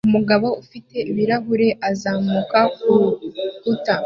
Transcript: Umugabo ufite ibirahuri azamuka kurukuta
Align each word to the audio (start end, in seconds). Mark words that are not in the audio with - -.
Umugabo 0.09 0.47
ufite 0.61 0.97
ibirahuri 1.11 1.67
azamuka 1.89 2.59
kurukuta 2.75 3.95